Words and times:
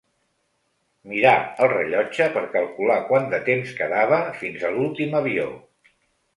Mirà 1.11 1.33
el 1.65 1.69
rellotge 1.73 2.27
per 2.39 2.43
calcular 2.57 2.97
quant 3.11 3.29
de 3.37 3.43
temps 3.53 3.77
quedava 3.83 4.21
fins 4.43 4.67
a 4.67 4.75
l'últim 4.81 5.17
avió. 5.25 5.49